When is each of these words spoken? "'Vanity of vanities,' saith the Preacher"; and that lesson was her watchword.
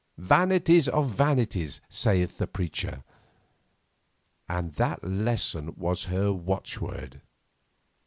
"'Vanity 0.17 0.81
of 0.89 1.11
vanities,' 1.11 1.79
saith 1.87 2.39
the 2.39 2.47
Preacher"; 2.47 3.03
and 4.49 4.73
that 4.73 5.03
lesson 5.03 5.75
was 5.77 6.05
her 6.05 6.33
watchword. 6.33 7.21